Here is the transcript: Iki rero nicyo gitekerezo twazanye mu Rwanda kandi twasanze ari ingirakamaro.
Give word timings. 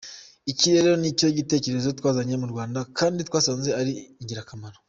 Iki 0.51 0.67
rero 0.73 0.91
nicyo 1.01 1.27
gitekerezo 1.37 1.89
twazanye 1.99 2.35
mu 2.41 2.47
Rwanda 2.51 2.79
kandi 2.97 3.19
twasanze 3.27 3.69
ari 3.79 3.91
ingirakamaro. 4.21 4.77